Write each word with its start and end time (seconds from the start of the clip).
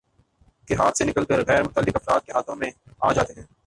کے 0.67 0.75
ہاتھ 0.75 0.97
سے 0.97 1.05
نکل 1.05 1.25
کر 1.25 1.45
غیر 1.47 1.63
متعلق 1.63 1.95
افراد 1.95 2.25
کے 2.25 2.31
ہاتھوں 2.31 2.55
میں 2.55 2.71
آجاتے 3.01 3.33
ہیں 3.33 3.45